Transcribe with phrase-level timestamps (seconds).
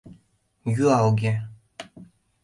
[0.81, 1.33] Юалге.